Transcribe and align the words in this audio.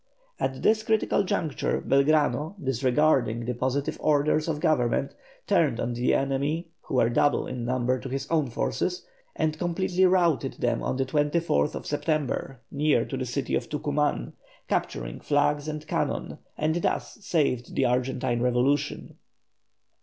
At 0.39 0.63
this 0.63 0.81
critical 0.81 1.23
juncture 1.23 1.79
Belgrano, 1.79 2.55
disregarding 2.59 3.45
the 3.45 3.53
positive 3.53 3.99
orders 4.01 4.47
of 4.47 4.59
Government, 4.59 5.13
turned 5.45 5.79
on 5.79 5.93
the 5.93 6.15
enemy, 6.15 6.69
who 6.81 6.95
were 6.95 7.07
double 7.09 7.45
in 7.45 7.65
number 7.65 7.99
to 7.99 8.09
his 8.09 8.25
own 8.31 8.49
forces, 8.49 9.05
and 9.35 9.59
completely 9.59 10.07
routed 10.07 10.53
them 10.53 10.81
on 10.81 10.97
the 10.97 11.05
24th 11.05 11.85
September, 11.85 12.61
near 12.71 13.05
to 13.05 13.15
the 13.15 13.27
city 13.27 13.53
of 13.53 13.69
Tucuman, 13.69 14.33
capturing 14.67 15.19
flags 15.19 15.67
and 15.67 15.85
cannon, 15.85 16.39
and 16.57 16.77
thus 16.81 17.23
saved 17.23 17.75
the 17.75 17.85
Argentine 17.85 18.41
revolution. 18.41 19.17